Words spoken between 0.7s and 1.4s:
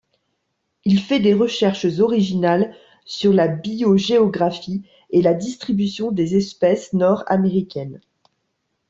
Il fait des